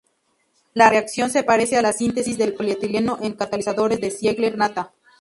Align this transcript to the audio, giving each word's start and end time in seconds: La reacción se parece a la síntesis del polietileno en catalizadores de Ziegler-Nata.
La 0.73 0.89
reacción 0.89 1.29
se 1.29 1.43
parece 1.43 1.77
a 1.77 1.83
la 1.83 1.93
síntesis 1.93 2.35
del 2.35 2.55
polietileno 2.55 3.19
en 3.21 3.33
catalizadores 3.33 4.01
de 4.01 4.09
Ziegler-Nata. 4.09 4.93